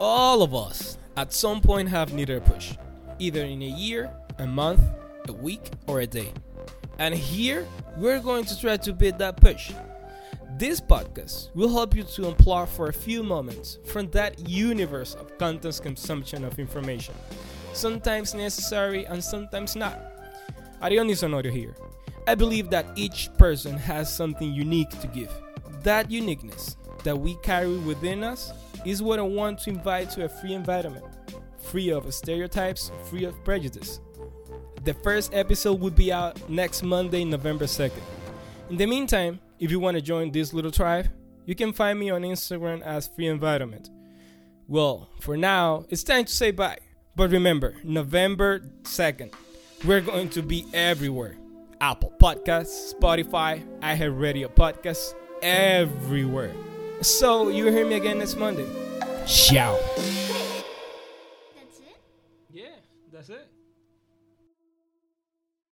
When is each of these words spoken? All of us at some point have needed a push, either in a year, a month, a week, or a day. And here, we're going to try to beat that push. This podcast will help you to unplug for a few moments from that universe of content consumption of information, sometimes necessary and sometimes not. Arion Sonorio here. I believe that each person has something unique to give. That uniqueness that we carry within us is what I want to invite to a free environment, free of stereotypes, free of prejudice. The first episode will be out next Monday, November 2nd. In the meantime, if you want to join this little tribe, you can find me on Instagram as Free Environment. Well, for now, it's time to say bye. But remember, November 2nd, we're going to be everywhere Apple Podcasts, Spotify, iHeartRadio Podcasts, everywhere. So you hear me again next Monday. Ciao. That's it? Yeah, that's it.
All 0.00 0.42
of 0.42 0.54
us 0.54 0.96
at 1.16 1.32
some 1.32 1.60
point 1.60 1.88
have 1.88 2.12
needed 2.12 2.36
a 2.36 2.40
push, 2.40 2.74
either 3.18 3.42
in 3.42 3.62
a 3.62 3.68
year, 3.68 4.08
a 4.38 4.46
month, 4.46 4.80
a 5.26 5.32
week, 5.32 5.70
or 5.88 6.00
a 6.00 6.06
day. 6.06 6.32
And 7.00 7.12
here, 7.12 7.66
we're 7.96 8.20
going 8.20 8.44
to 8.44 8.60
try 8.60 8.76
to 8.76 8.92
beat 8.92 9.18
that 9.18 9.38
push. 9.38 9.72
This 10.56 10.80
podcast 10.80 11.52
will 11.54 11.72
help 11.72 11.96
you 11.96 12.04
to 12.04 12.22
unplug 12.22 12.68
for 12.68 12.88
a 12.88 12.92
few 12.92 13.24
moments 13.24 13.78
from 13.86 14.08
that 14.10 14.38
universe 14.48 15.14
of 15.14 15.36
content 15.36 15.80
consumption 15.82 16.44
of 16.44 16.60
information, 16.60 17.14
sometimes 17.72 18.34
necessary 18.34 19.04
and 19.04 19.22
sometimes 19.22 19.74
not. 19.74 20.00
Arion 20.80 21.08
Sonorio 21.08 21.50
here. 21.50 21.74
I 22.28 22.36
believe 22.36 22.70
that 22.70 22.86
each 22.94 23.30
person 23.36 23.76
has 23.76 24.14
something 24.14 24.52
unique 24.52 24.90
to 25.00 25.08
give. 25.08 25.32
That 25.82 26.08
uniqueness 26.08 26.76
that 27.04 27.16
we 27.18 27.34
carry 27.36 27.76
within 27.78 28.22
us 28.22 28.52
is 28.84 29.02
what 29.02 29.18
I 29.18 29.22
want 29.22 29.58
to 29.60 29.70
invite 29.70 30.10
to 30.10 30.24
a 30.24 30.28
free 30.28 30.54
environment, 30.54 31.04
free 31.58 31.90
of 31.90 32.12
stereotypes, 32.12 32.90
free 33.04 33.24
of 33.24 33.42
prejudice. 33.44 34.00
The 34.84 34.94
first 34.94 35.34
episode 35.34 35.80
will 35.80 35.90
be 35.90 36.12
out 36.12 36.48
next 36.48 36.82
Monday, 36.82 37.24
November 37.24 37.66
2nd. 37.66 38.02
In 38.70 38.76
the 38.76 38.86
meantime, 38.86 39.40
if 39.58 39.70
you 39.70 39.80
want 39.80 39.96
to 39.96 40.00
join 40.00 40.30
this 40.30 40.52
little 40.52 40.70
tribe, 40.70 41.08
you 41.44 41.54
can 41.54 41.72
find 41.72 41.98
me 41.98 42.10
on 42.10 42.22
Instagram 42.22 42.82
as 42.82 43.08
Free 43.08 43.26
Environment. 43.26 43.90
Well, 44.66 45.08
for 45.20 45.36
now, 45.36 45.86
it's 45.88 46.04
time 46.04 46.26
to 46.26 46.32
say 46.32 46.50
bye. 46.50 46.78
But 47.16 47.30
remember, 47.30 47.74
November 47.82 48.60
2nd, 48.82 49.32
we're 49.84 50.00
going 50.00 50.28
to 50.30 50.42
be 50.42 50.66
everywhere 50.72 51.36
Apple 51.80 52.12
Podcasts, 52.20 52.94
Spotify, 52.94 53.64
iHeartRadio 53.80 54.54
Podcasts, 54.54 55.14
everywhere. 55.42 56.52
So 57.02 57.48
you 57.48 57.66
hear 57.66 57.86
me 57.86 57.94
again 57.94 58.18
next 58.18 58.36
Monday. 58.36 58.66
Ciao. 59.24 59.78
That's 61.54 61.78
it? 61.78 61.96
Yeah, 62.52 62.66
that's 63.12 63.28
it. 63.28 63.46